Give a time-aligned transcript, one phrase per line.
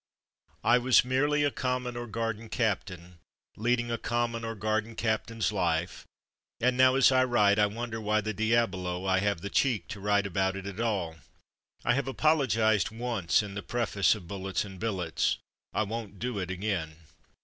[0.63, 3.19] I was merely a common or garden captain,
[3.55, 6.07] leading a common or garden captain's life,
[6.59, 9.19] Machine Gun Training 6i and now as I write I wonder why the diabolo I
[9.19, 11.17] have the cheek to write about it at all.
[11.85, 15.37] I have apologized once in the preface of Bullets and Billets.
[15.71, 16.95] I won't do it again.